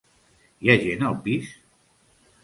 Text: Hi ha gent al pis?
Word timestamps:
Hi 0.63 0.71
ha 0.73 0.75
gent 0.85 1.05
al 1.09 1.19
pis? 1.27 1.51